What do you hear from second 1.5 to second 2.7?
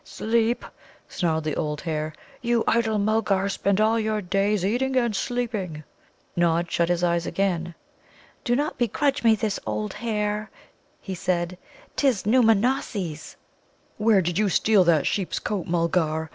old hare. "You